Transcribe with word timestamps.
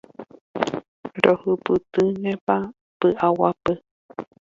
Rohupytýnema 1.23 2.57
py'aguapy. 2.99 3.73